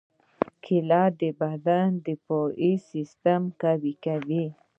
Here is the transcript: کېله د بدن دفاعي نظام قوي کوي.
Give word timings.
کېله 0.63 1.03
د 1.19 1.21
بدن 1.39 1.89
دفاعي 2.07 2.73
نظام 2.97 3.43
قوي 3.61 3.93
کوي. 4.05 4.45